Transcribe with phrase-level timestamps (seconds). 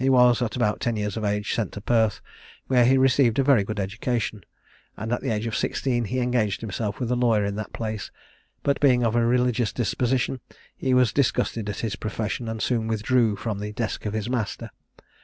[0.03, 2.21] He was, at about ten years of age, sent to Perth,
[2.65, 4.43] where he received a very good education;
[4.97, 8.09] and at the age of sixteen he engaged himself with a lawyer in that place;
[8.63, 10.39] but being of a religious disposition,
[10.75, 14.71] he was disgusted at his profession, and soon withdrew from the desk of his master.